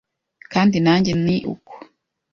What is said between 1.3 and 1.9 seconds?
uko